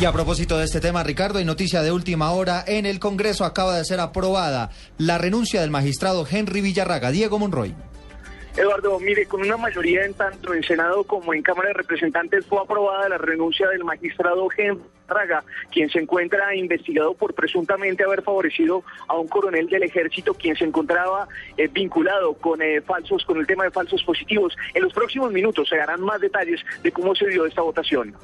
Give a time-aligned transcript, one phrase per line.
[0.00, 2.62] Y a propósito de este tema, Ricardo, hay noticia de última hora.
[2.64, 7.10] En el Congreso acaba de ser aprobada la renuncia del magistrado Henry Villarraga.
[7.10, 7.74] Diego Monroy.
[8.56, 12.60] Eduardo, mire, con una mayoría en tanto en Senado como en Cámara de Representantes fue
[12.60, 15.42] aprobada la renuncia del magistrado Henry Raga,
[15.72, 20.64] quien se encuentra investigado por presuntamente haber favorecido a un coronel del ejército quien se
[20.64, 21.26] encontraba
[21.56, 24.56] eh, vinculado con eh, falsos con el tema de falsos positivos.
[24.74, 28.14] En los próximos minutos se darán más detalles de cómo se dio esta votación.